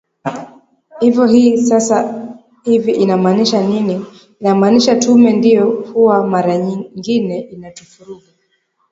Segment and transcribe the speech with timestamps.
[0.99, 2.27] hivyo hii sasa
[2.63, 4.05] hivi inamaanisha nini
[4.39, 8.27] inamaanisha tume ndio huwa mara nyingine inatufuruga